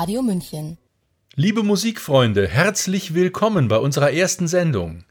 [0.00, 0.78] Radio München.
[1.34, 5.04] Liebe Musikfreunde, herzlich willkommen bei unserer ersten Sendung.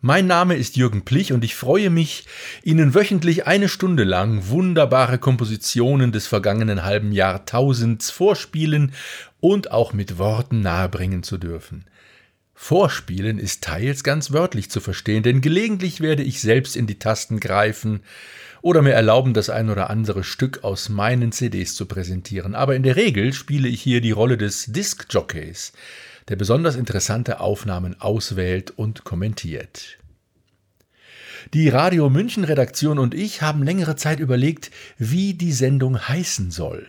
[0.00, 2.26] Mein Name ist Jürgen Plich und ich freue mich,
[2.64, 8.92] Ihnen wöchentlich eine Stunde lang wunderbare Kompositionen des vergangenen halben Jahrtausends vorspielen
[9.38, 11.84] und auch mit Worten nahebringen zu dürfen.
[12.54, 17.38] Vorspielen ist teils ganz wörtlich zu verstehen, denn gelegentlich werde ich selbst in die Tasten
[17.38, 18.00] greifen
[18.64, 22.54] oder mir erlauben, das ein oder andere Stück aus meinen CDs zu präsentieren.
[22.54, 25.74] Aber in der Regel spiele ich hier die Rolle des Disc-Jockeys,
[26.28, 29.98] der besonders interessante Aufnahmen auswählt und kommentiert.
[31.52, 36.86] Die Radio München Redaktion und ich haben längere Zeit überlegt, wie die Sendung heißen soll.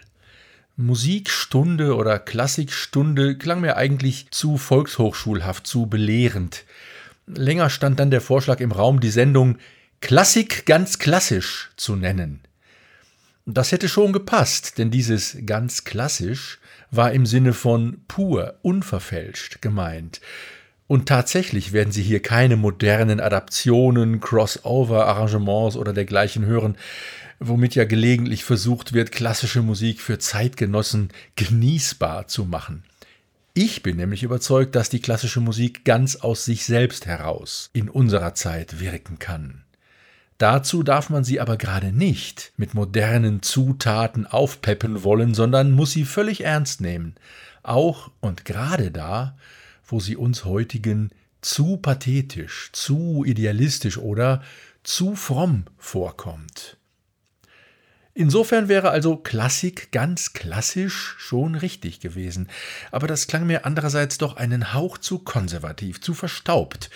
[0.77, 6.63] Musikstunde oder Klassikstunde klang mir eigentlich zu volkshochschulhaft, zu belehrend.
[7.27, 9.57] Länger stand dann der Vorschlag im Raum, die Sendung
[10.05, 12.41] Klassik ganz klassisch zu nennen.
[13.47, 16.59] Das hätte schon gepasst, denn dieses ganz klassisch
[16.91, 20.21] war im Sinne von pur, unverfälscht gemeint.
[20.85, 26.77] Und tatsächlich werden Sie hier keine modernen Adaptionen, Crossover-Arrangements oder dergleichen hören,
[27.39, 32.83] womit ja gelegentlich versucht wird, klassische Musik für Zeitgenossen genießbar zu machen.
[33.55, 38.35] Ich bin nämlich überzeugt, dass die klassische Musik ganz aus sich selbst heraus in unserer
[38.35, 39.64] Zeit wirken kann.
[40.37, 46.03] Dazu darf man sie aber gerade nicht mit modernen Zutaten aufpeppen wollen, sondern muss sie
[46.03, 47.15] völlig ernst nehmen,
[47.63, 49.37] auch und gerade da,
[49.85, 54.41] wo sie uns heutigen zu pathetisch, zu idealistisch oder
[54.83, 56.77] zu fromm vorkommt.
[58.17, 62.47] Insofern wäre also Klassik ganz klassisch schon richtig gewesen,
[62.89, 66.89] aber das klang mir andererseits doch einen Hauch zu konservativ, zu verstaubt,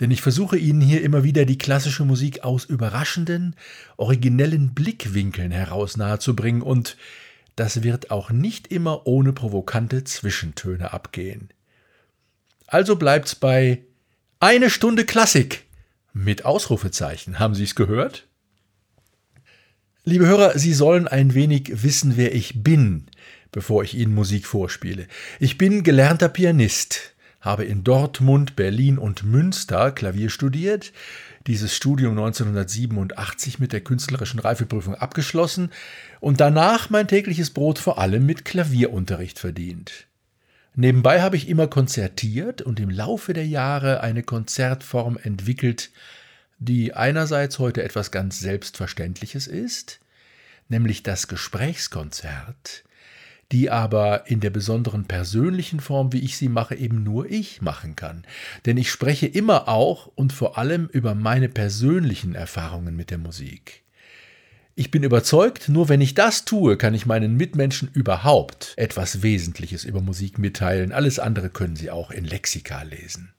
[0.00, 3.54] denn ich versuche Ihnen hier immer wieder die klassische Musik aus überraschenden,
[3.98, 6.96] originellen Blickwinkeln heraus nahezubringen und
[7.54, 11.50] das wird auch nicht immer ohne provokante Zwischentöne abgehen.
[12.66, 13.82] Also bleibt's bei
[14.40, 15.66] eine Stunde Klassik
[16.14, 17.38] mit Ausrufezeichen.
[17.38, 18.26] Haben Sie es gehört?
[20.04, 23.06] Liebe Hörer, Sie sollen ein wenig wissen, wer ich bin,
[23.52, 25.06] bevor ich Ihnen Musik vorspiele.
[25.38, 30.92] Ich bin gelernter Pianist, habe in Dortmund, Berlin und Münster Klavier studiert,
[31.46, 35.70] dieses Studium 1987 mit der künstlerischen Reifeprüfung abgeschlossen
[36.18, 40.08] und danach mein tägliches Brot vor allem mit Klavierunterricht verdient.
[40.74, 45.90] Nebenbei habe ich immer konzertiert und im Laufe der Jahre eine Konzertform entwickelt,
[46.64, 49.98] die einerseits heute etwas ganz Selbstverständliches ist,
[50.68, 52.84] nämlich das Gesprächskonzert,
[53.50, 57.96] die aber in der besonderen persönlichen Form, wie ich sie mache, eben nur ich machen
[57.96, 58.24] kann.
[58.64, 63.82] Denn ich spreche immer auch und vor allem über meine persönlichen Erfahrungen mit der Musik.
[64.74, 69.84] Ich bin überzeugt, nur wenn ich das tue, kann ich meinen Mitmenschen überhaupt etwas Wesentliches
[69.84, 70.92] über Musik mitteilen.
[70.92, 73.34] Alles andere können sie auch in Lexika lesen.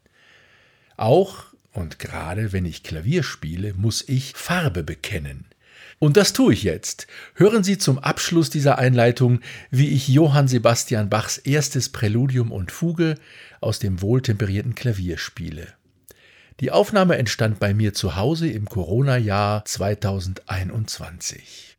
[0.95, 5.45] Auch und gerade wenn ich Klavier spiele, muss ich Farbe bekennen.
[5.99, 7.07] Und das tue ich jetzt.
[7.33, 9.39] Hören Sie zum Abschluss dieser Einleitung,
[9.71, 13.15] wie ich Johann Sebastian Bachs erstes Präludium und Fuge
[13.61, 15.67] aus dem wohltemperierten Klavier spiele.
[16.59, 21.72] Die Aufnahme entstand bei mir zu Hause im Corona-Jahr 2021.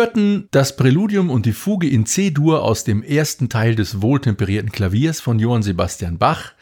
[0.00, 5.20] hörten das Präludium und die Fuge in C-Dur aus dem ersten Teil des wohltemperierten Klaviers
[5.20, 6.52] von Johann Sebastian Bach.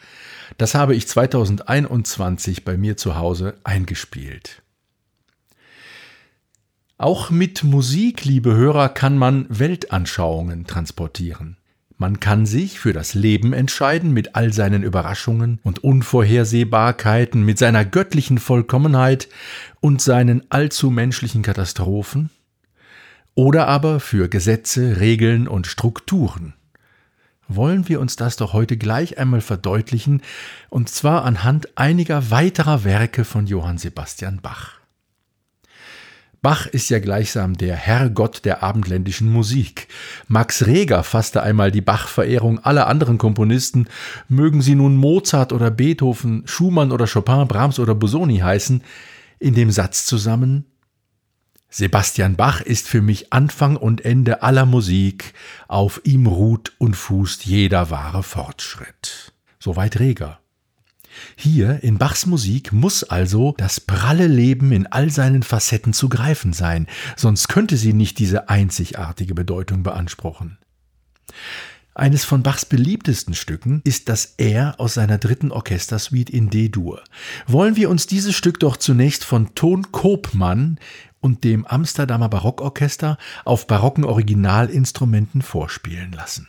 [0.57, 4.61] Das habe ich 2021 bei mir zu Hause eingespielt.
[6.97, 11.55] Auch mit Musik, liebe Hörer, kann man Weltanschauungen transportieren.
[11.97, 17.85] Man kann sich für das Leben entscheiden mit all seinen Überraschungen und Unvorhersehbarkeiten, mit seiner
[17.85, 19.29] göttlichen Vollkommenheit
[19.79, 22.31] und seinen allzu menschlichen Katastrophen,
[23.39, 26.55] oder aber für Gesetze, Regeln und Strukturen.
[27.47, 30.23] Wollen wir uns das doch heute gleich einmal verdeutlichen,
[30.69, 34.73] und zwar anhand einiger weiterer Werke von Johann Sebastian Bach.
[36.41, 39.87] Bach ist ja gleichsam der Herrgott der abendländischen Musik.
[40.27, 43.87] Max Reger fasste einmal die Bach-Verehrung aller anderen Komponisten,
[44.27, 48.83] mögen sie nun Mozart oder Beethoven, Schumann oder Chopin, Brahms oder Busoni heißen,
[49.39, 50.65] in dem Satz zusammen
[51.69, 55.33] Sebastian Bach ist für mich Anfang und Ende aller Musik,
[55.67, 59.33] auf ihm ruht und fußt jeder wahre Fortschritt.
[59.59, 60.39] Soweit Reger.
[61.35, 66.53] Hier in Bachs Musik muss also das pralle Leben in all seinen Facetten zu greifen
[66.53, 70.57] sein, sonst könnte sie nicht diese einzigartige Bedeutung beanspruchen.
[71.95, 77.03] Eines von Bachs beliebtesten Stücken ist das R aus seiner dritten Orchestersuite in D-Dur.
[77.45, 80.79] Wollen wir uns dieses Stück doch zunächst von Ton Koopmann
[81.21, 86.47] und dem Amsterdamer Barockorchester auf barocken Originalinstrumenten vorspielen lassen.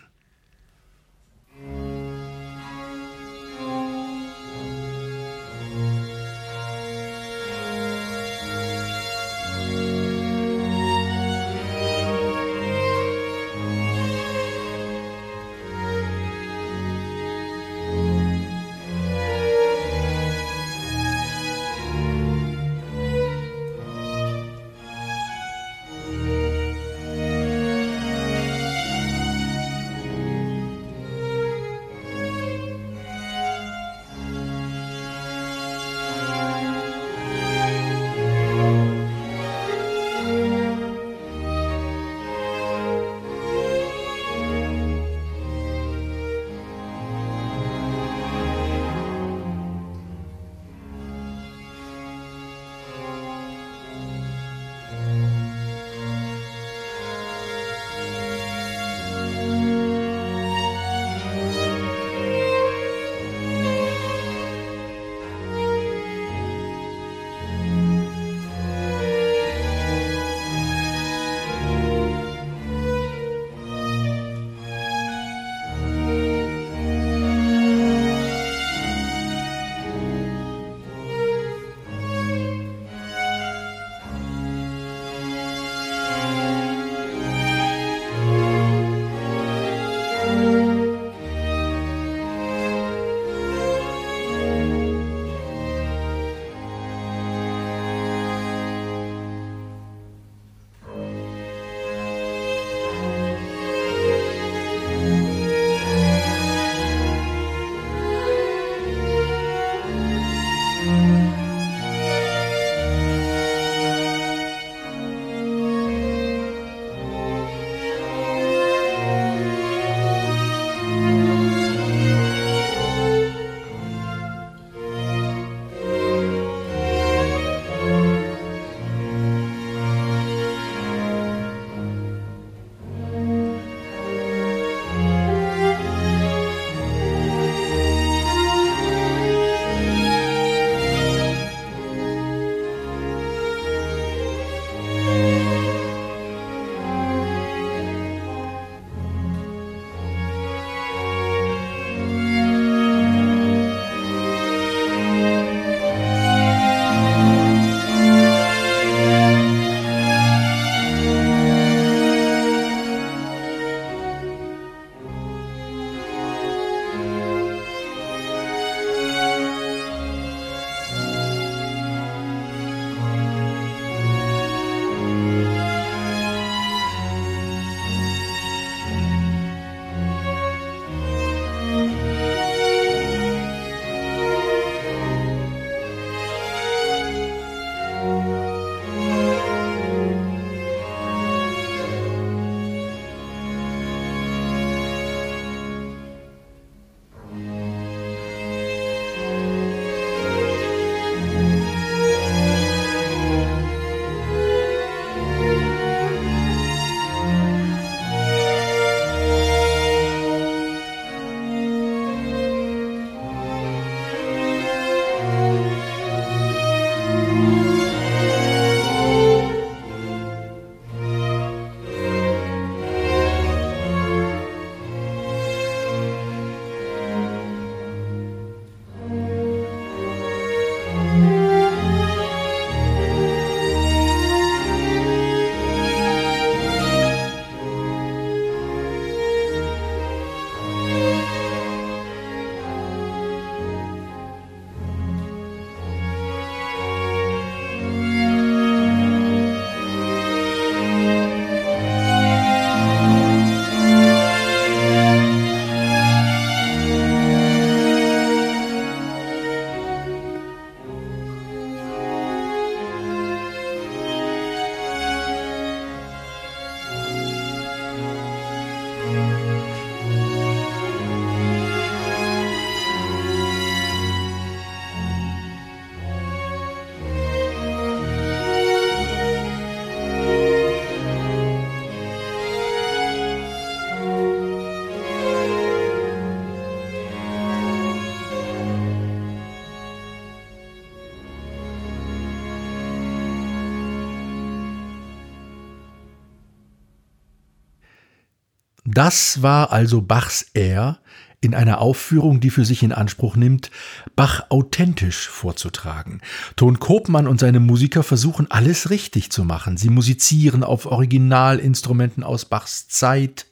[298.93, 300.99] Das war also Bachs Air
[301.41, 303.71] in einer Aufführung, die für sich in Anspruch nimmt,
[304.17, 306.21] Bach authentisch vorzutragen.
[306.57, 309.77] Ton Kopmann und seine Musiker versuchen alles richtig zu machen.
[309.77, 313.47] Sie musizieren auf Originalinstrumenten aus Bachs Zeit,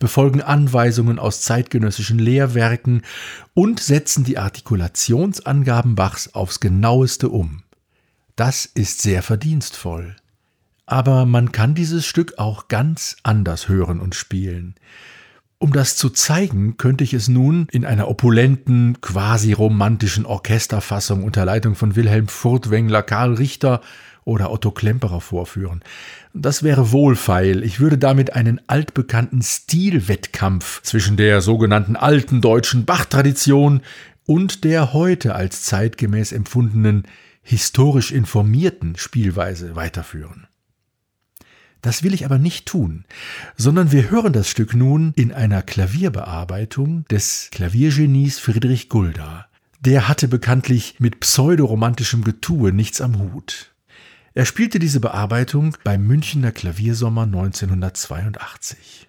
[0.00, 3.02] befolgen Anweisungen aus zeitgenössischen Lehrwerken
[3.54, 7.62] und setzen die Artikulationsangaben Bachs aufs genaueste um.
[8.34, 10.16] Das ist sehr verdienstvoll.
[10.92, 14.74] Aber man kann dieses Stück auch ganz anders hören und spielen.
[15.56, 21.46] Um das zu zeigen, könnte ich es nun in einer opulenten, quasi romantischen Orchesterfassung unter
[21.46, 23.80] Leitung von Wilhelm Furtwängler, Karl Richter
[24.24, 25.80] oder Otto Klemperer vorführen.
[26.34, 27.64] Das wäre wohlfeil.
[27.64, 33.80] Ich würde damit einen altbekannten Stilwettkampf zwischen der sogenannten alten deutschen Bach-Tradition
[34.26, 37.04] und der heute als zeitgemäß empfundenen
[37.40, 40.48] historisch informierten Spielweise weiterführen.
[41.82, 43.04] Das will ich aber nicht tun,
[43.56, 49.46] sondern wir hören das Stück nun in einer Klavierbearbeitung des Klaviergenies Friedrich Gulda.
[49.80, 53.72] Der hatte bekanntlich mit pseudoromantischem Getue nichts am Hut.
[54.32, 59.08] Er spielte diese Bearbeitung beim Münchner Klaviersommer 1982.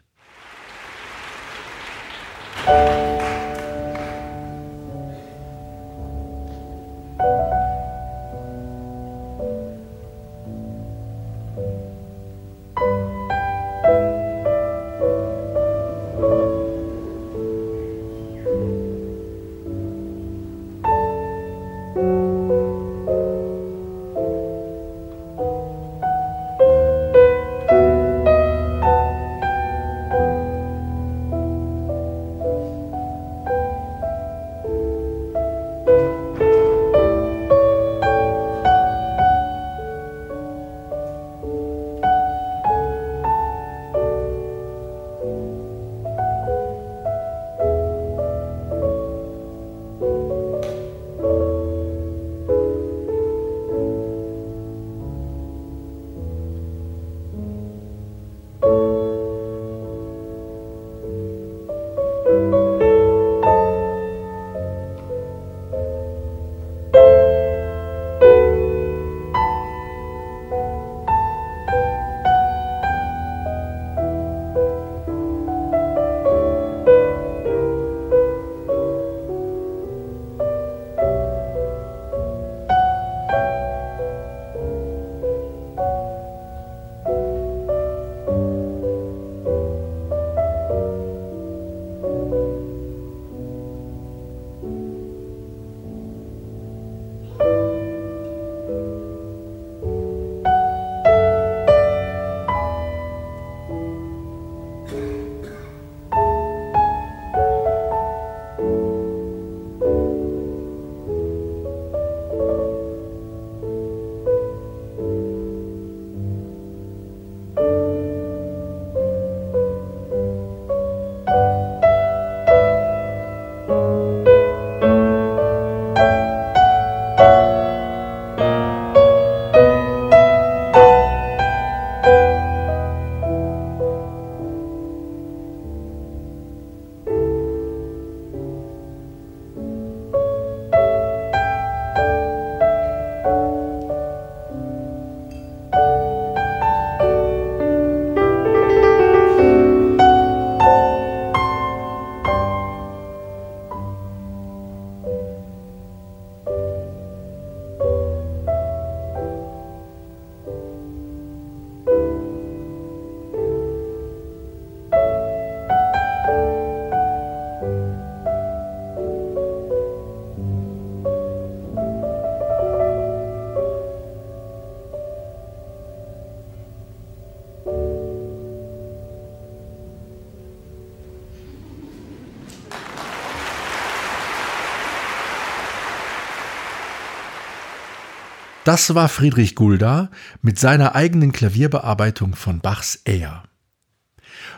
[188.63, 190.09] Das war Friedrich Gulda
[190.41, 193.43] mit seiner eigenen Klavierbearbeitung von Bachs Air.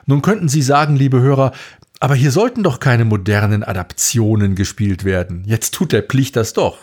[0.05, 1.53] Nun könnten Sie sagen, liebe Hörer,
[1.99, 5.43] aber hier sollten doch keine modernen Adaptionen gespielt werden.
[5.45, 6.77] Jetzt tut der Pflicht das doch.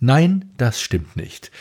[0.00, 1.52] Nein, das stimmt nicht.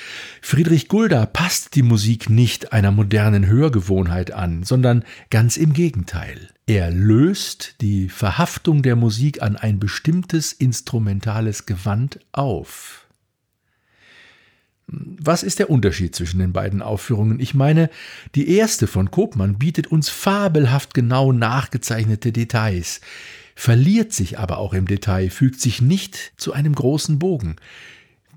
[0.42, 6.50] Friedrich Gulda passt die Musik nicht einer modernen Hörgewohnheit an, sondern ganz im Gegenteil.
[6.66, 13.05] Er löst die Verhaftung der Musik an ein bestimmtes instrumentales Gewand auf.
[14.88, 17.40] Was ist der Unterschied zwischen den beiden Aufführungen?
[17.40, 17.90] Ich meine,
[18.36, 23.02] die erste von Kopmann bietet uns fabelhaft genau nachgezeichnete Details,
[23.56, 27.56] verliert sich aber auch im Detail, fügt sich nicht zu einem großen Bogen.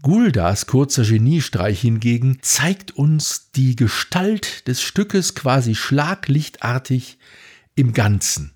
[0.01, 7.19] Guldas kurzer Geniestreich hingegen zeigt uns die Gestalt des Stückes quasi schlaglichtartig
[7.75, 8.53] im Ganzen.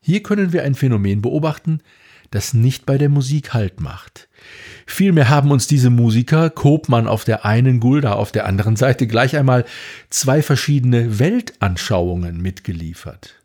[0.00, 1.80] Hier können wir ein Phänomen beobachten,
[2.34, 4.28] das nicht bei der Musik Halt macht.
[4.86, 9.36] Vielmehr haben uns diese Musiker, Kopmann auf der einen, Gulda auf der anderen Seite, gleich
[9.36, 9.64] einmal
[10.10, 13.36] zwei verschiedene Weltanschauungen mitgeliefert.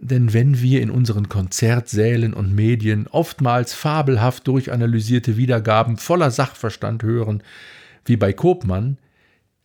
[0.00, 7.42] Denn wenn wir in unseren Konzertsälen und Medien oftmals fabelhaft durchanalysierte Wiedergaben voller Sachverstand hören,
[8.04, 8.98] wie bei Kopmann,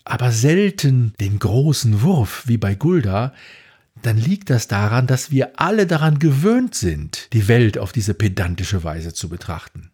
[0.03, 3.33] aber selten den großen Wurf wie bei Gulda,
[4.01, 8.83] dann liegt das daran, dass wir alle daran gewöhnt sind, die Welt auf diese pedantische
[8.83, 9.91] Weise zu betrachten.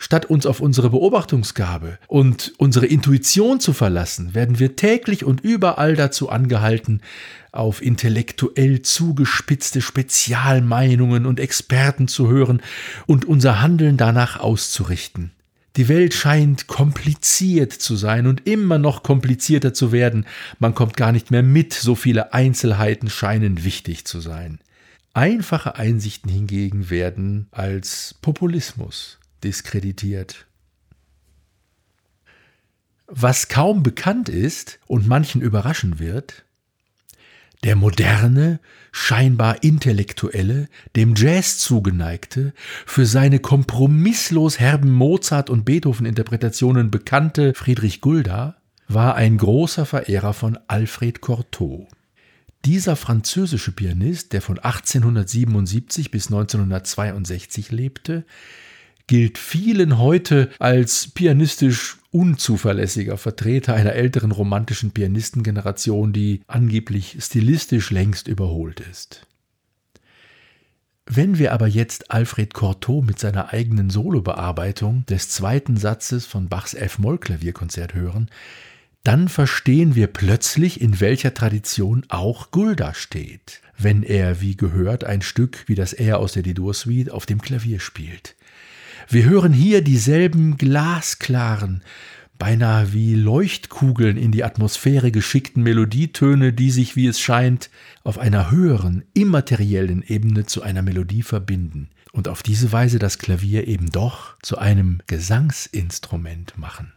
[0.00, 5.96] Statt uns auf unsere Beobachtungsgabe und unsere Intuition zu verlassen, werden wir täglich und überall
[5.96, 7.02] dazu angehalten,
[7.50, 12.62] auf intellektuell zugespitzte Spezialmeinungen und Experten zu hören
[13.06, 15.32] und unser Handeln danach auszurichten.
[15.78, 20.26] Die Welt scheint kompliziert zu sein und immer noch komplizierter zu werden.
[20.58, 24.58] Man kommt gar nicht mehr mit, so viele Einzelheiten scheinen wichtig zu sein.
[25.14, 30.48] Einfache Einsichten hingegen werden als Populismus diskreditiert.
[33.06, 36.44] Was kaum bekannt ist und manchen überraschen wird,
[37.64, 38.60] der moderne,
[38.92, 42.52] scheinbar intellektuelle, dem Jazz zugeneigte,
[42.86, 50.58] für seine kompromisslos herben Mozart- und Beethoven-Interpretationen bekannte Friedrich Gulda war ein großer Verehrer von
[50.66, 51.86] Alfred Cortot.
[52.64, 58.24] Dieser französische Pianist, der von 1877 bis 1962 lebte,
[59.08, 68.28] gilt vielen heute als pianistisch unzuverlässiger Vertreter einer älteren romantischen Pianistengeneration, die angeblich stilistisch längst
[68.28, 69.26] überholt ist.
[71.10, 76.74] Wenn wir aber jetzt Alfred Cortot mit seiner eigenen Solobearbeitung des zweiten Satzes von Bachs
[76.74, 78.30] F-Moll-Klavierkonzert hören,
[79.04, 85.22] dann verstehen wir plötzlich, in welcher Tradition auch Gulda steht, wenn er, wie gehört, ein
[85.22, 88.36] Stück wie das Er aus der Didur-Suite auf dem Klavier spielt.
[89.10, 91.82] Wir hören hier dieselben glasklaren,
[92.38, 97.70] beinahe wie Leuchtkugeln in die Atmosphäre geschickten Melodietöne, die sich, wie es scheint,
[98.04, 103.66] auf einer höheren, immateriellen Ebene zu einer Melodie verbinden und auf diese Weise das Klavier
[103.66, 106.92] eben doch zu einem Gesangsinstrument machen.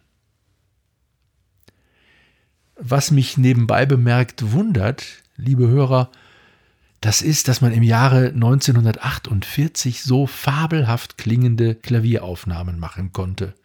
[2.75, 5.05] Was mich nebenbei bemerkt wundert,
[5.37, 6.11] liebe Hörer,
[7.01, 13.55] das ist, dass man im Jahre 1948 so fabelhaft klingende Klavieraufnahmen machen konnte.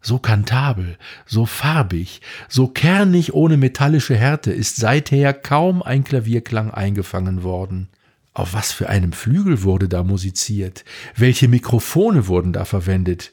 [0.00, 7.42] So kantabel, so farbig, so kernig ohne metallische Härte ist seither kaum ein Klavierklang eingefangen
[7.42, 7.88] worden.
[8.32, 10.84] Auf was für einem Flügel wurde da musiziert?
[11.14, 13.32] Welche Mikrofone wurden da verwendet?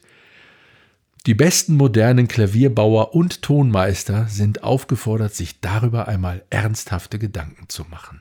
[1.26, 8.21] Die besten modernen Klavierbauer und Tonmeister sind aufgefordert, sich darüber einmal ernsthafte Gedanken zu machen.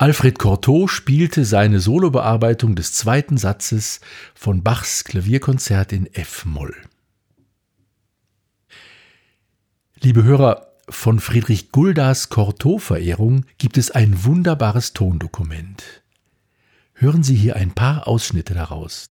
[0.00, 3.98] Alfred Cortot spielte seine Solobearbeitung des zweiten Satzes
[4.32, 6.76] von Bachs Klavierkonzert in F-Moll.
[10.00, 16.04] Liebe Hörer, von Friedrich Guldas Cortot-Verehrung gibt es ein wunderbares Tondokument.
[16.94, 19.06] Hören Sie hier ein paar Ausschnitte daraus.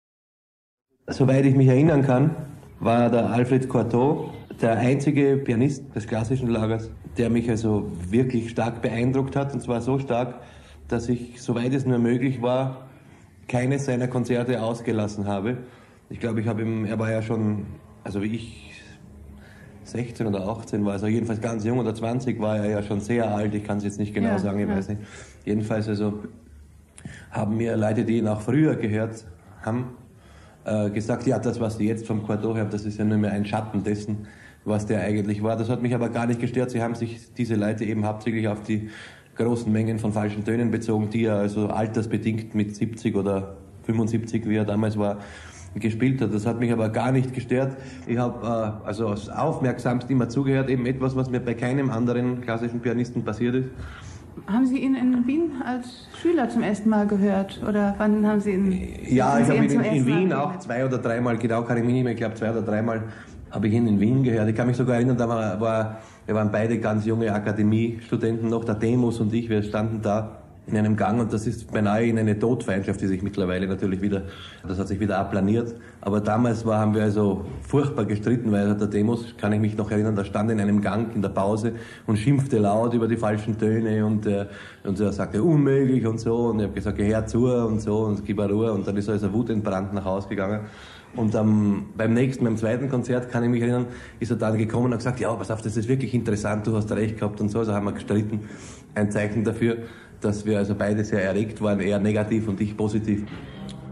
[1.08, 2.36] Soweit ich mich erinnern kann,
[2.80, 8.84] war der Alfred Cortot der einzige Pianist des klassischen Lagers, der mich also wirklich stark
[8.84, 9.52] beeindruckt hat.
[9.52, 10.42] Und zwar so stark,
[10.88, 12.88] dass ich, soweit es nur möglich war,
[13.48, 15.58] keines seiner Konzerte ausgelassen habe.
[16.10, 17.66] Ich glaube, ich habe ihm, er war ja schon,
[18.04, 18.72] also wie ich
[19.84, 23.34] 16 oder 18 war, also jedenfalls ganz jung oder 20 war er ja schon sehr
[23.34, 24.76] alt, ich kann es jetzt nicht genau ja, sagen, ich ja.
[24.76, 25.02] weiß nicht.
[25.46, 26.24] Jedenfalls also
[27.32, 29.26] haben mir Leute, die ihn auch früher gehört
[29.64, 29.96] haben,
[30.66, 33.32] äh, gesagt, ja, das, was die jetzt vom Cordo haben, das ist ja nur mehr
[33.32, 34.28] ein Schatten dessen,
[34.64, 35.56] was der eigentlich war.
[35.56, 36.72] Das hat mich aber gar nicht gestört.
[36.72, 38.90] Sie haben sich diese Leute eben hauptsächlich auf die
[39.36, 44.56] großen Mengen von falschen Tönen bezogen, die er also altersbedingt mit 70 oder 75, wie
[44.56, 45.18] er damals war,
[45.76, 46.34] gespielt hat.
[46.34, 47.76] Das hat mich aber gar nicht gestört.
[48.08, 52.80] Ich habe äh, also aufmerksamst immer zugehört, eben etwas, was mir bei keinem anderen klassischen
[52.80, 53.70] Pianisten passiert ist.
[54.48, 57.62] Haben Sie ihn in Wien als Schüler zum ersten Mal gehört?
[57.68, 58.72] Oder wann haben Sie ihn?
[59.08, 61.94] Ja, ich habe ihn in, in Wien auch zwei oder dreimal, genau kann ich mich
[61.94, 63.04] nicht mehr, ich glaube zwei oder dreimal
[63.56, 64.50] habe ich ihn in Wien gehört.
[64.50, 68.64] Ich kann mich sogar erinnern, da war, war, wir waren beide ganz junge Akademiestudenten noch,
[68.64, 72.18] der Demos und ich, wir standen da in einem Gang und das ist beinahe in
[72.18, 74.24] eine Todfeindschaft, die sich mittlerweile natürlich wieder,
[74.68, 75.76] das hat sich wieder aplaniert.
[76.02, 79.92] Aber damals war, haben wir also furchtbar gestritten, weil der Demos, kann ich mich noch
[79.92, 81.74] erinnern, da stand in einem Gang in der Pause
[82.08, 84.48] und schimpfte laut über die falschen Töne und, äh,
[84.84, 88.00] und er sagte unmöglich und so und ich habe gesagt, geh her zu und so
[88.00, 90.62] und gib Ruhe und dann ist also wutentbrannt nach Hause gegangen.
[91.16, 93.88] Und ähm, beim nächsten, beim zweiten Konzert, kann ich mich erinnern,
[94.20, 96.92] ist er dann gekommen und gesagt, ja, pass auf, das ist wirklich interessant, du hast
[96.92, 97.60] recht gehabt und so.
[97.60, 98.42] Also haben wir gestritten.
[98.96, 99.78] Ein Zeichen dafür,
[100.22, 103.26] dass wir also beide sehr erregt waren, er negativ und ich positiv.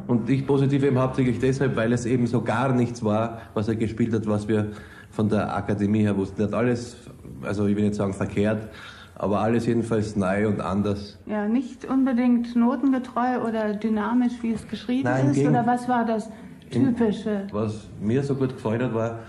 [0.08, 3.76] Und ich positiv eben hauptsächlich deshalb, weil es eben so gar nichts war, was er
[3.76, 4.72] gespielt hat, was wir
[5.12, 6.42] von der Akademie her wussten.
[6.42, 6.98] Er hat alles,
[7.42, 8.68] also ich will nicht sagen verkehrt,
[9.16, 11.18] aber alles jedenfalls neu und anders.
[11.26, 16.30] Ja, nicht unbedingt notengetreu oder dynamisch, wie es geschrieben Nein, ist, oder was war das
[16.70, 17.48] Typische?
[17.52, 19.20] Was mir so gut gefallen hat, war,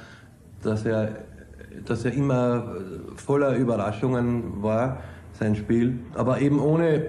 [0.63, 1.19] dass er,
[1.85, 2.77] dass er immer
[3.17, 4.99] voller Überraschungen war
[5.35, 7.07] sein Spiel, aber eben ohne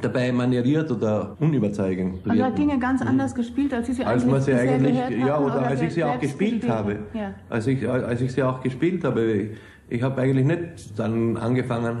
[0.00, 2.18] dabei manieriert oder unüberzeugend.
[2.26, 3.08] Also er hat Dinge ganz mhm.
[3.08, 6.04] anders gespielt, als ich sie als man sie eigentlich, ja, oder, oder als ich sie
[6.04, 6.98] auch gespielt habe.
[7.14, 7.34] Ja.
[7.48, 9.32] Als, ich, als ich sie auch gespielt habe.
[9.32, 9.50] Ich,
[9.88, 11.98] ich habe eigentlich nicht dann angefangen,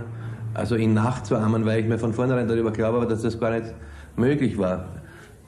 [0.54, 3.74] also ihn nachzuahmen, weil ich mir von vornherein darüber klar war, dass das gar nicht
[4.16, 4.86] möglich war.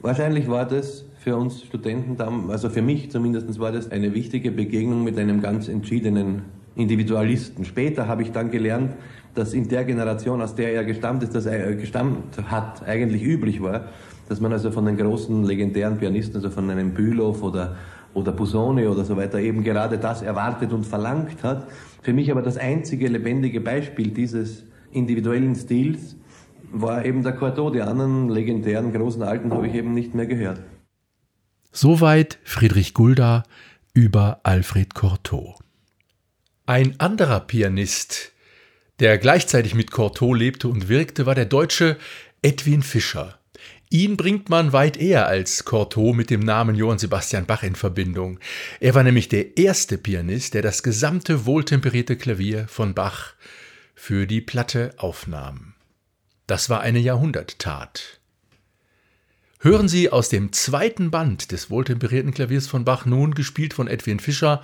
[0.01, 2.17] Wahrscheinlich war das für uns Studenten,
[2.49, 6.43] also für mich zumindest war das eine wichtige Begegnung mit einem ganz entschiedenen
[6.75, 7.65] Individualisten.
[7.65, 8.93] Später habe ich dann gelernt,
[9.33, 13.61] dass in der Generation, aus der er gestammt ist, das er gestammt hat, eigentlich üblich
[13.61, 13.89] war,
[14.29, 17.75] dass man also von den großen legendären Pianisten, also von einem Bülow oder
[18.15, 21.67] oder Busoni oder so weiter eben gerade das erwartet und verlangt hat.
[22.01, 26.15] Für mich aber das einzige lebendige Beispiel dieses individuellen Stils
[26.71, 27.75] war eben der Cortot.
[27.75, 30.61] Die anderen legendären großen Alten habe ich eben nicht mehr gehört.
[31.71, 33.43] Soweit Friedrich Gulda
[33.93, 35.64] über Alfred Cortot.
[36.67, 38.31] Ein anderer Pianist,
[38.99, 41.95] der gleichzeitig mit Cortot lebte und wirkte, war der Deutsche
[42.41, 43.37] Edwin Fischer.
[43.91, 48.39] Ihn bringt man weit eher als Cortot mit dem Namen Johann Sebastian Bach in Verbindung.
[48.79, 53.35] Er war nämlich der erste Pianist, der das gesamte wohltemperierte Klavier von Bach
[53.93, 55.75] für die Platte aufnahm.
[56.47, 58.19] Das war eine Jahrhunderttat.
[59.59, 64.19] Hören Sie aus dem zweiten Band des wohltemperierten Klaviers von Bach nun, gespielt von Edwin
[64.19, 64.63] Fischer,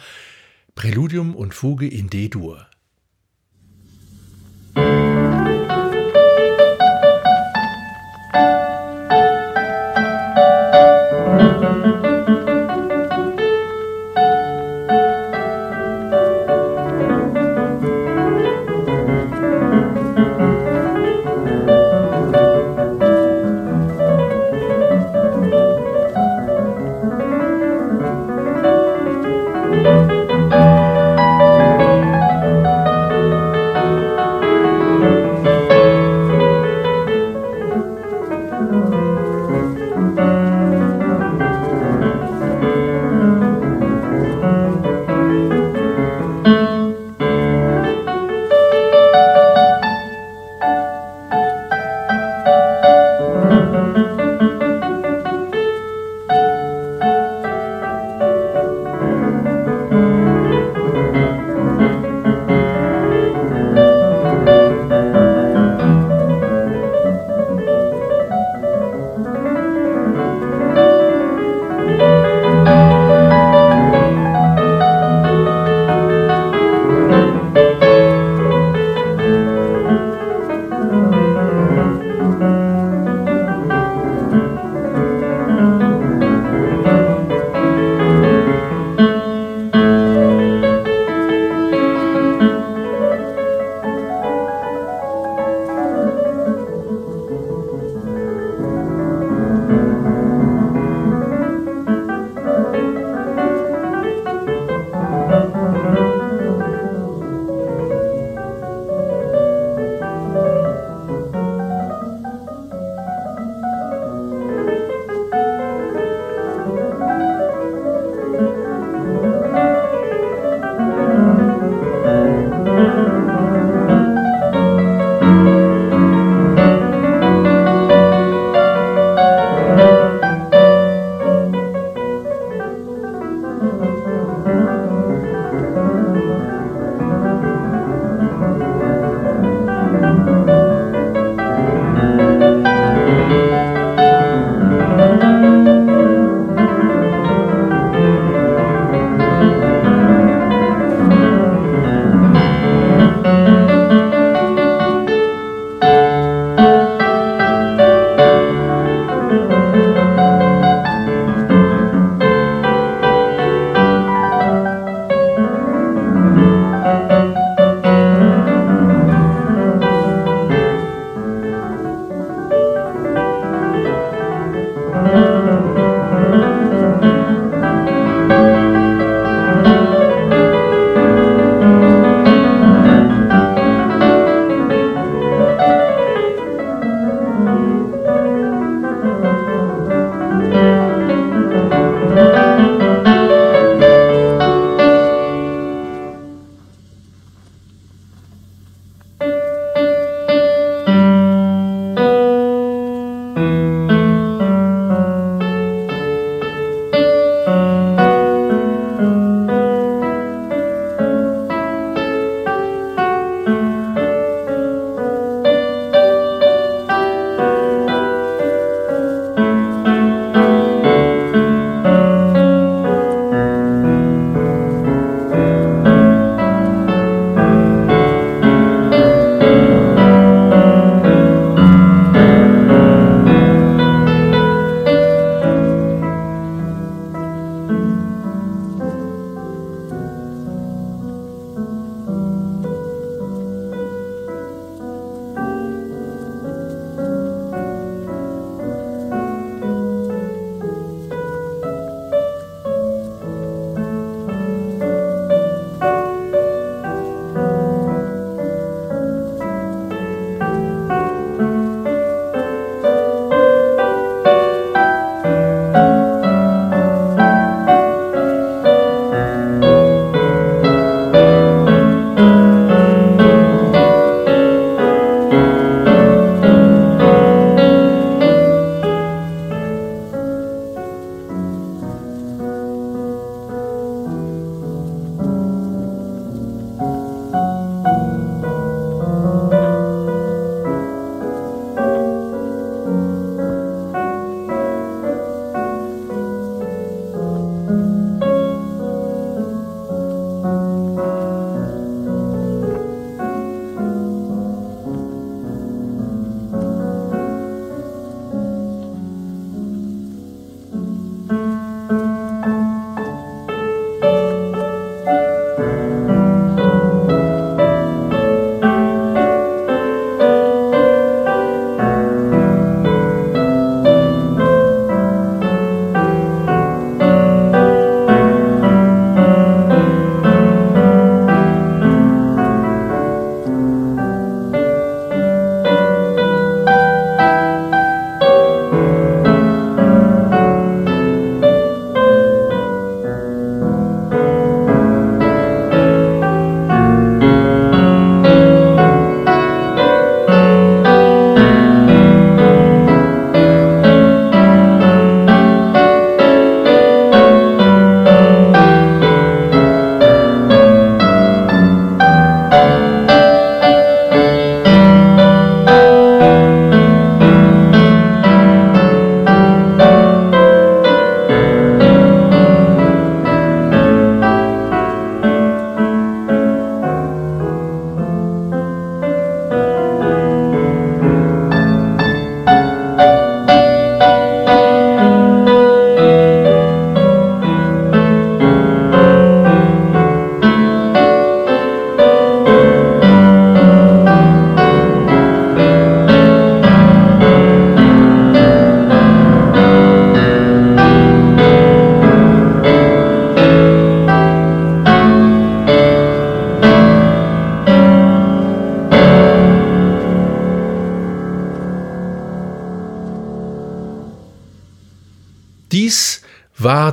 [0.76, 2.68] Präludium und Fuge in D-Dur.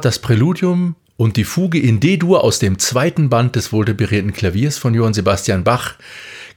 [0.09, 4.95] Das Präludium und die Fuge in D-Dur aus dem zweiten Band des wohltemperierten Klaviers von
[4.95, 5.97] Johann Sebastian Bach,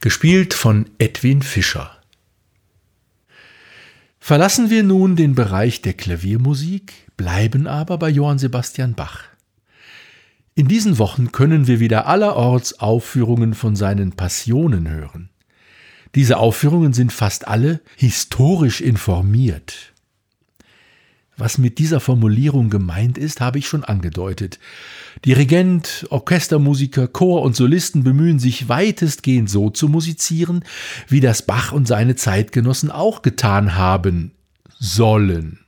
[0.00, 1.98] gespielt von Edwin Fischer.
[4.18, 9.24] Verlassen wir nun den Bereich der Klaviermusik, bleiben aber bei Johann Sebastian Bach.
[10.54, 15.28] In diesen Wochen können wir wieder allerorts Aufführungen von seinen Passionen hören.
[16.14, 19.91] Diese Aufführungen sind fast alle historisch informiert.
[21.42, 24.60] Was mit dieser Formulierung gemeint ist, habe ich schon angedeutet.
[25.26, 30.64] Dirigent, Orchestermusiker, Chor und Solisten bemühen sich weitestgehend so zu musizieren,
[31.08, 34.30] wie das Bach und seine Zeitgenossen auch getan haben
[34.78, 35.58] sollen.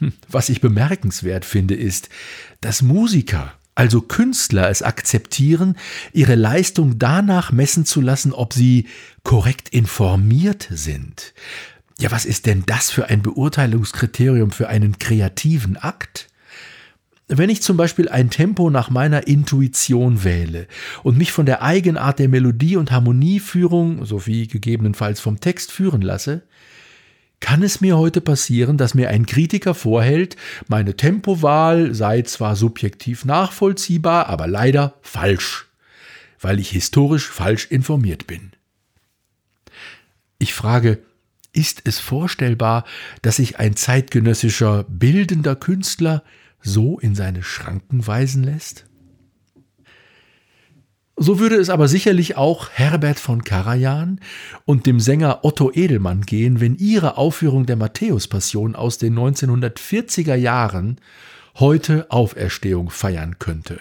[0.00, 2.10] Hm, was ich bemerkenswert finde, ist,
[2.60, 5.76] dass Musiker, also Künstler, es akzeptieren,
[6.12, 8.86] ihre Leistung danach messen zu lassen, ob sie
[9.24, 11.32] korrekt informiert sind.
[11.98, 16.28] Ja, was ist denn das für ein Beurteilungskriterium für einen kreativen Akt?
[17.28, 20.66] Wenn ich zum Beispiel ein Tempo nach meiner Intuition wähle
[21.02, 26.42] und mich von der Eigenart der Melodie und Harmonieführung sowie gegebenenfalls vom Text führen lasse,
[27.40, 30.36] kann es mir heute passieren, dass mir ein Kritiker vorhält,
[30.68, 35.66] meine Tempowahl sei zwar subjektiv nachvollziehbar, aber leider falsch,
[36.40, 38.52] weil ich historisch falsch informiert bin.
[40.38, 40.98] Ich frage,
[41.52, 42.84] ist es vorstellbar,
[43.22, 46.22] dass sich ein zeitgenössischer bildender Künstler
[46.60, 48.86] so in seine Schranken weisen lässt?
[51.16, 54.18] So würde es aber sicherlich auch Herbert von Karajan
[54.64, 60.96] und dem Sänger Otto Edelmann gehen, wenn ihre Aufführung der Matthäus-Passion aus den 1940er Jahren
[61.58, 63.78] heute Auferstehung feiern könnte.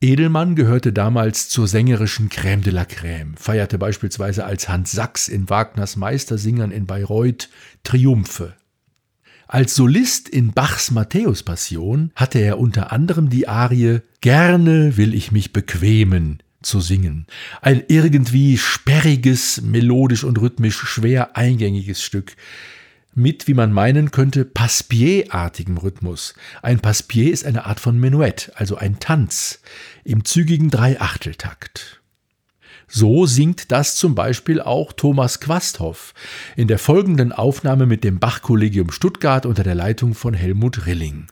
[0.00, 5.50] Edelmann gehörte damals zur sängerischen Crème de la Crème, feierte beispielsweise als Hans Sachs in
[5.50, 7.48] Wagners Meistersingern in Bayreuth
[7.82, 8.54] Triumphe.
[9.48, 15.52] Als Solist in Bachs Matthäus-Passion hatte er unter anderem die Arie Gerne will ich mich
[15.52, 17.26] bequemen zu singen.
[17.60, 22.36] Ein irgendwie sperriges, melodisch und rhythmisch schwer eingängiges Stück,
[23.18, 26.34] mit, wie man meinen könnte, Passepied-artigem Rhythmus.
[26.62, 29.60] Ein Passepied ist eine Art von Menuett, also ein Tanz
[30.04, 32.00] im zügigen Dreiachteltakt.
[32.86, 36.14] So singt das zum Beispiel auch Thomas Quasthoff
[36.56, 41.26] in der folgenden Aufnahme mit dem Bach-Kollegium Stuttgart unter der Leitung von Helmut Rilling.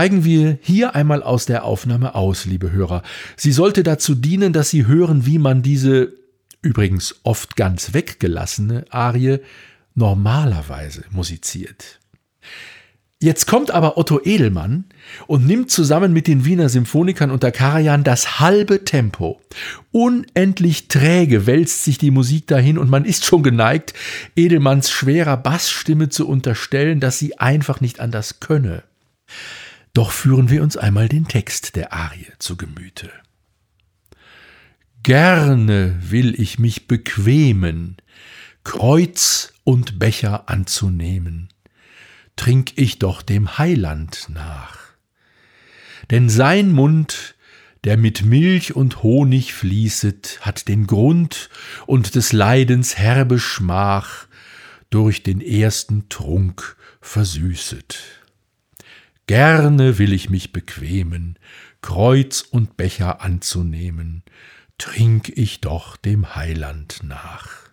[0.00, 3.02] Steigen wir hier einmal aus der Aufnahme aus, liebe Hörer.
[3.36, 6.14] Sie sollte dazu dienen, dass Sie hören, wie man diese
[6.62, 9.40] übrigens oft ganz weggelassene Arie
[9.94, 12.00] normalerweise musiziert.
[13.20, 14.86] Jetzt kommt aber Otto Edelmann
[15.26, 19.38] und nimmt zusammen mit den Wiener Symphonikern unter Karajan das halbe Tempo.
[19.92, 23.92] Unendlich träge wälzt sich die Musik dahin und man ist schon geneigt,
[24.34, 28.82] Edelmanns schwerer Bassstimme zu unterstellen, dass sie einfach nicht anders könne.
[29.92, 33.10] Doch führen wir uns einmal den Text der Arie zu Gemüte.
[35.02, 37.96] Gerne will ich mich bequemen,
[38.62, 41.48] Kreuz und Becher anzunehmen
[42.40, 44.78] trink ich doch dem Heiland nach.
[46.10, 47.34] Denn sein Mund,
[47.84, 51.50] der mit Milch und Honig fließet, hat den Grund
[51.84, 54.26] und des Leidens herbe Schmach
[54.88, 58.19] durch den ersten Trunk versüßet.
[59.30, 61.38] Gerne will ich mich bequemen,
[61.82, 64.24] Kreuz und Becher anzunehmen,
[64.76, 67.70] trink ich doch dem Heiland nach.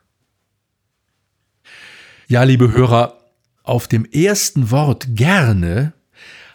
[2.27, 3.17] Ja, liebe Hörer,
[3.63, 5.93] auf dem ersten Wort gerne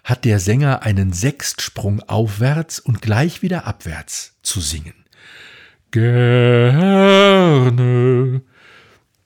[0.04, 4.94] hat der Sänger einen Sechstsprung aufwärts und gleich wieder abwärts zu singen.
[5.90, 6.92] Gerne.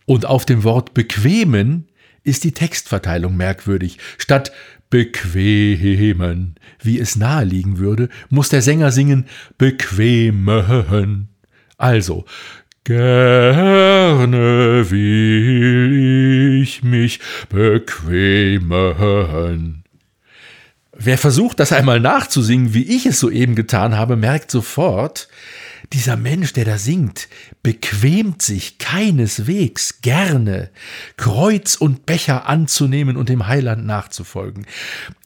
[0.06, 1.86] Und auf dem Wort bequemen
[2.26, 3.98] ist die Textverteilung merkwürdig.
[4.18, 4.52] Statt
[4.90, 9.26] bequemen, wie es naheliegen würde, muss der Sänger singen
[9.58, 11.28] bequemen.
[11.76, 12.24] Also
[12.86, 14.38] Gerne
[14.92, 17.18] will ich mich
[17.48, 18.62] bequemen.
[20.96, 25.28] Wer versucht, das einmal nachzusingen, wie ich es soeben getan habe, merkt sofort,
[25.92, 27.28] dieser Mensch, der da singt,
[27.62, 30.70] bequemt sich keineswegs gerne,
[31.16, 34.66] Kreuz und Becher anzunehmen und dem Heiland nachzufolgen.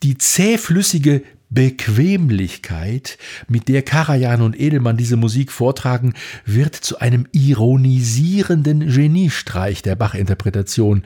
[0.03, 6.15] Die zähflüssige Bequemlichkeit, mit der Karajan und Edelmann diese Musik vortragen,
[6.47, 11.03] wird zu einem ironisierenden Geniestreich der Bach-Interpretation,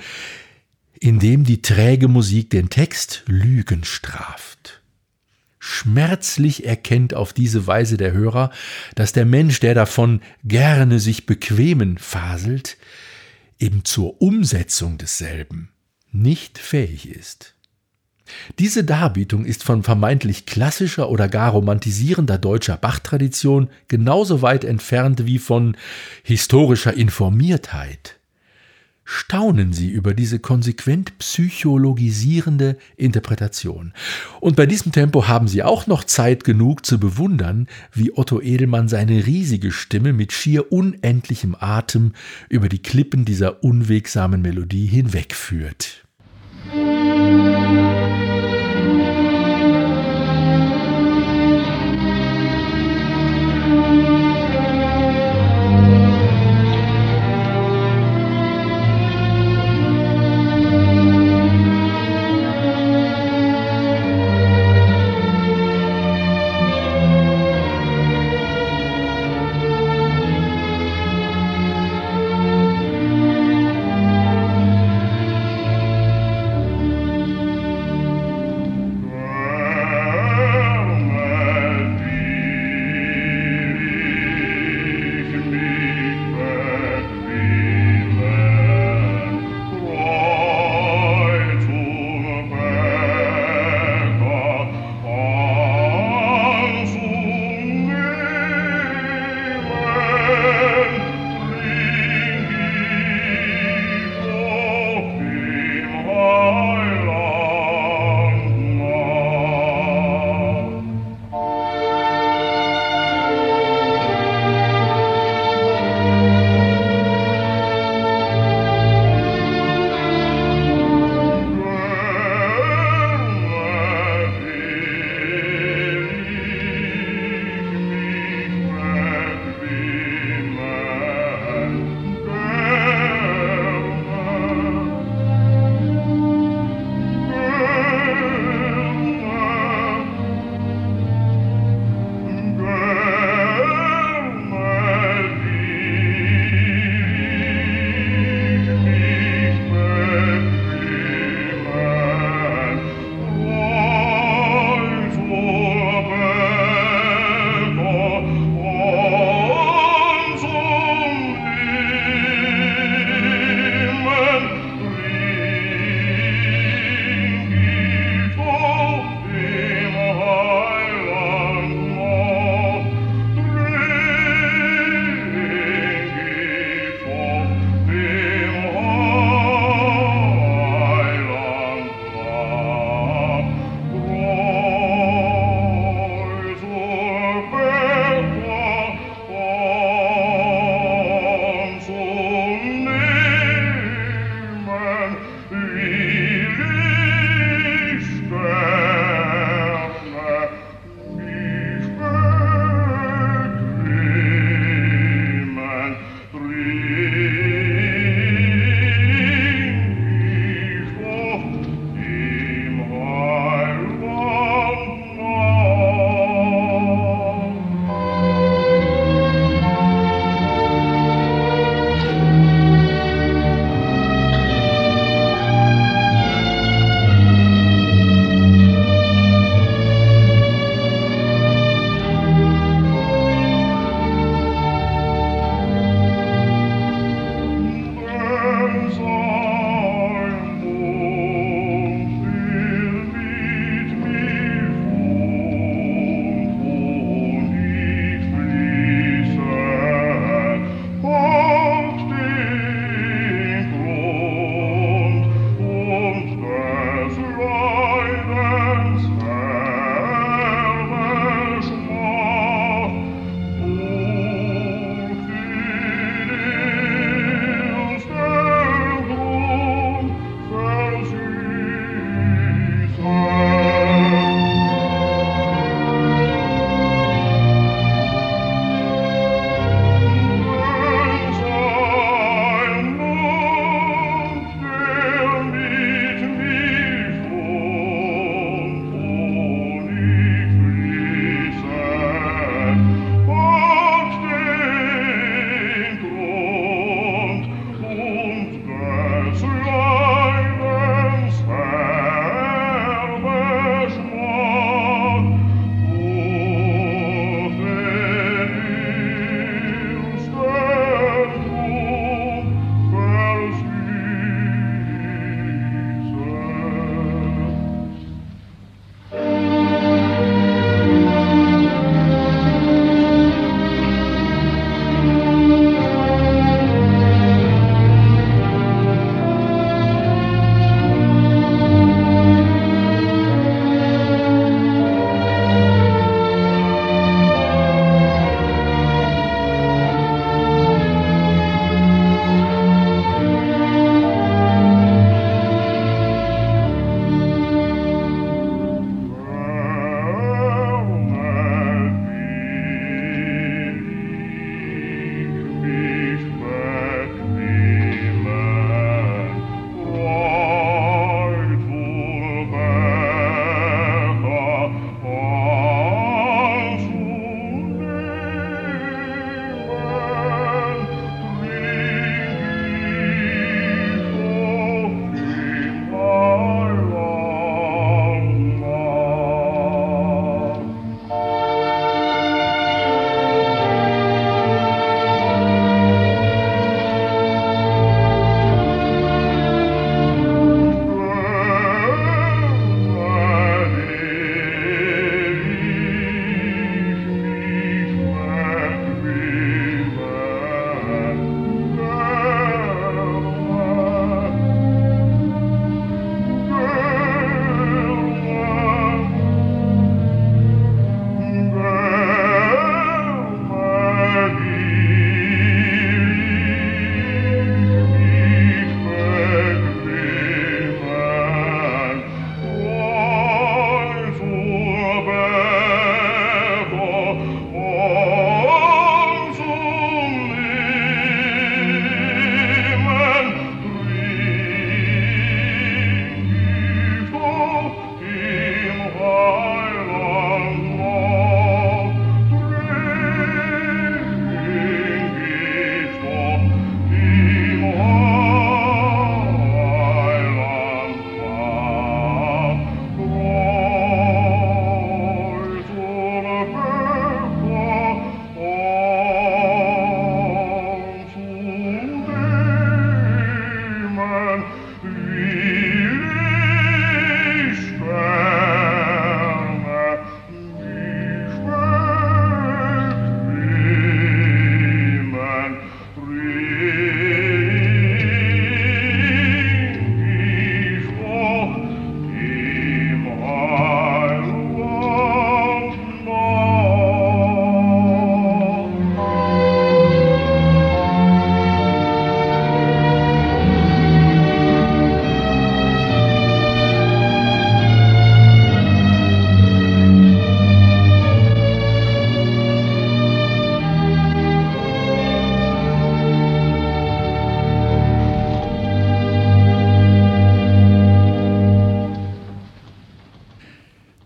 [1.00, 4.74] in dem die träge Musik den Text Lügen straft.
[5.66, 8.50] Schmerzlich erkennt auf diese Weise der Hörer,
[8.96, 12.76] dass der Mensch, der davon gerne sich bequemen faselt,
[13.58, 15.70] eben zur Umsetzung desselben
[16.12, 17.54] nicht fähig ist.
[18.58, 25.38] Diese Darbietung ist von vermeintlich klassischer oder gar romantisierender deutscher Bach-Tradition genauso weit entfernt wie
[25.38, 25.78] von
[26.22, 28.18] historischer Informiertheit.
[29.05, 33.92] Staunen Sie über diese konsequent psychologisierende Interpretation.
[34.40, 38.88] Und bei diesem Tempo haben Sie auch noch Zeit genug zu bewundern, wie Otto Edelmann
[38.88, 42.12] seine riesige Stimme mit schier unendlichem Atem
[42.48, 46.03] über die Klippen dieser unwegsamen Melodie hinwegführt.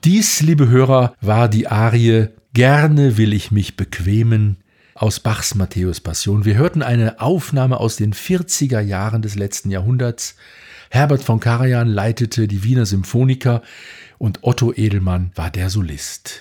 [0.09, 4.57] Dies, liebe Hörer, war die Arie Gerne will ich mich bequemen
[4.95, 6.47] aus Bachs Matthäus Passion.
[6.47, 10.37] Wir hörten eine Aufnahme aus den 40er Jahren des letzten Jahrhunderts.
[10.89, 13.61] Herbert von Karajan leitete die Wiener Symphoniker
[14.17, 16.41] und Otto Edelmann war der Solist.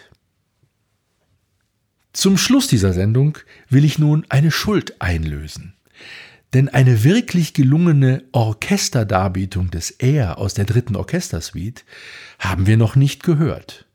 [2.13, 3.38] Zum Schluss dieser Sendung
[3.68, 5.77] will ich nun eine Schuld einlösen.
[6.54, 11.84] Denn eine wirklich gelungene Orchesterdarbietung des Air aus der dritten Orchestersuite
[12.39, 13.86] haben wir noch nicht gehört.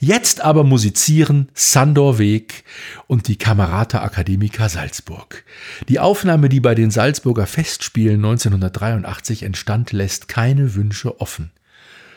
[0.00, 2.64] Jetzt aber musizieren Sandor Weg
[3.06, 5.44] und die Camerata Academica Salzburg.
[5.88, 11.52] Die Aufnahme, die bei den Salzburger Festspielen 1983 entstand, lässt keine Wünsche offen.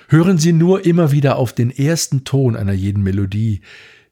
[0.07, 3.61] Hören Sie nur immer wieder auf den ersten Ton einer jeden Melodie,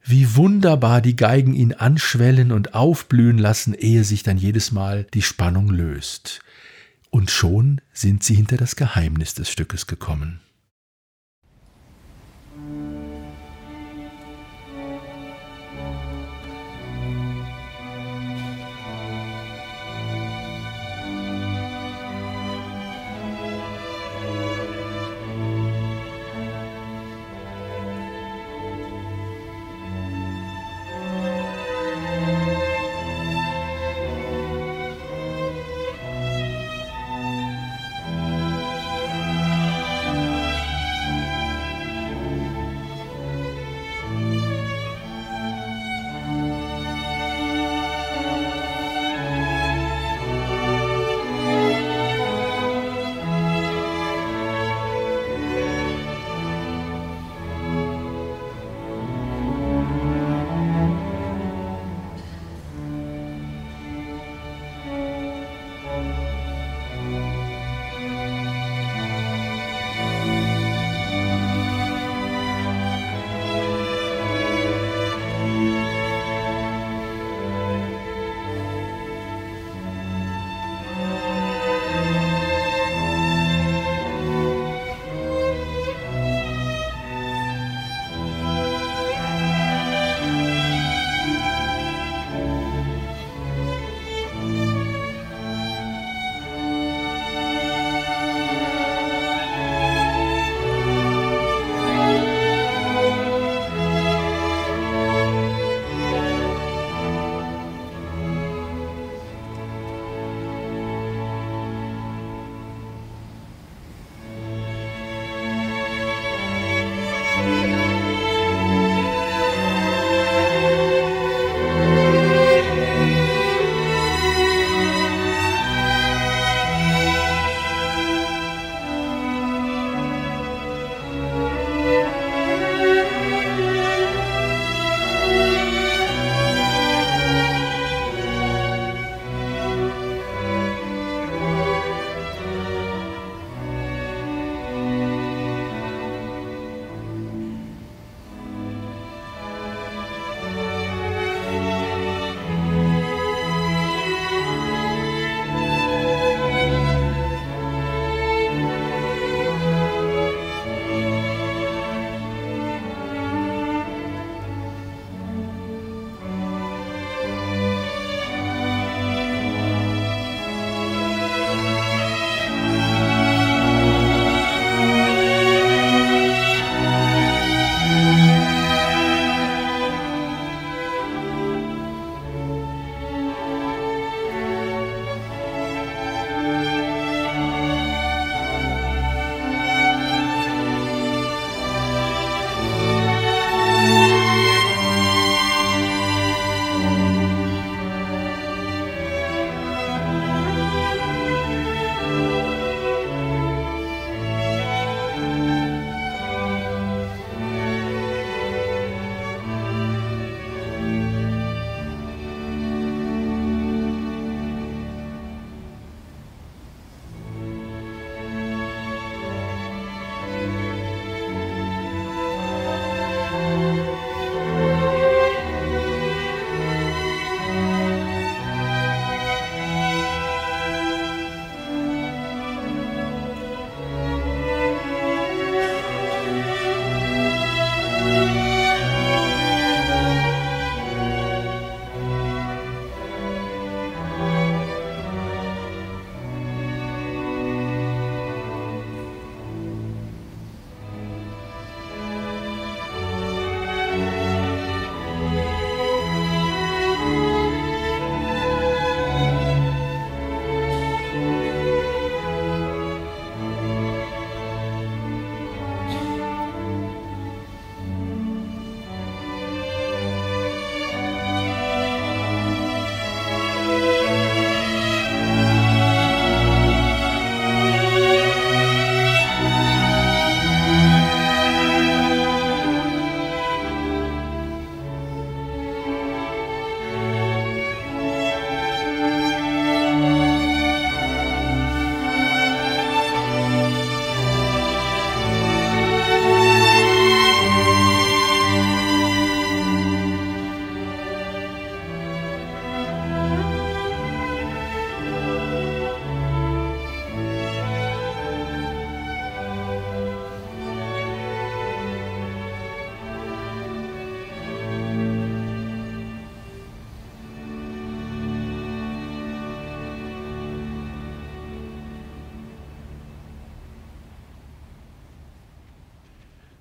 [0.10, 5.22] wie wunderbar die Geigen ihn anschwellen und aufblühen lassen, ehe sich dann jedes Mal die
[5.22, 6.42] Spannung löst.
[7.12, 10.42] Und schon sind sie hinter das Geheimnis des Stückes gekommen.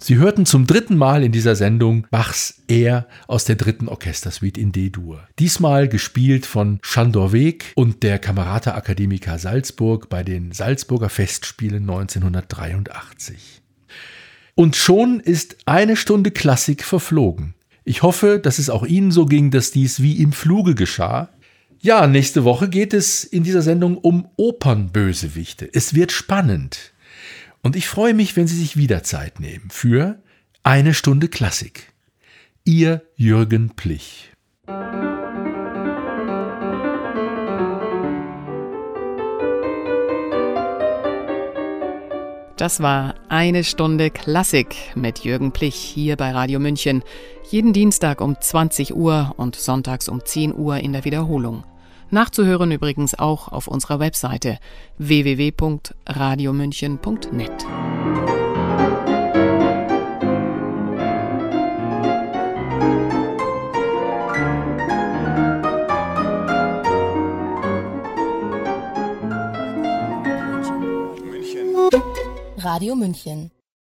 [0.09, 4.73] Sie hörten zum dritten Mal in dieser Sendung Bachs Er aus der dritten Orchestersuite in
[4.73, 5.29] D-Dur.
[5.39, 13.61] Diesmal gespielt von Schandor Weg und der Kamerata Akademiker Salzburg bei den Salzburger Festspielen 1983.
[14.55, 17.53] Und schon ist eine Stunde Klassik verflogen.
[17.85, 21.29] Ich hoffe, dass es auch Ihnen so ging, dass dies wie im Fluge geschah.
[21.83, 25.69] Ja, nächste Woche geht es in dieser Sendung um Opernbösewichte.
[25.71, 26.95] Es wird spannend.
[27.63, 30.23] Und ich freue mich, wenn Sie sich wieder Zeit nehmen für
[30.63, 31.93] eine Stunde Klassik.
[32.65, 34.33] Ihr Jürgen Plich.
[42.57, 47.05] Das war eine Stunde Klassik mit Jürgen Plich hier bei Radio München.
[47.51, 51.65] Jeden Dienstag um 20 Uhr und sonntags um 10 Uhr in der Wiederholung.
[52.11, 54.59] Nachzuhören übrigens auch auf unserer Webseite
[54.99, 57.67] www.radiomünchen.net.
[72.59, 73.51] Radio München